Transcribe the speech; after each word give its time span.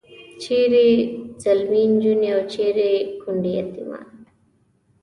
چیرې 0.41 0.87
ځلمي 1.43 1.83
نجونې 1.93 2.29
او 2.35 2.41
چیرې 2.53 2.91
کونډې 3.21 3.51
یتیمان. 3.59 4.07